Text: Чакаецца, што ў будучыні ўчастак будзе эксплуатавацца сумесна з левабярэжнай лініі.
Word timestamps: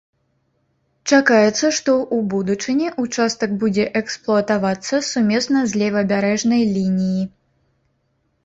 Чакаецца, 1.11 1.67
што 1.79 1.91
ў 1.97 2.17
будучыні 2.31 2.87
ўчастак 3.03 3.53
будзе 3.65 3.85
эксплуатавацца 4.01 4.95
сумесна 5.11 5.59
з 5.73 5.83
левабярэжнай 5.83 6.61
лініі. 6.79 7.23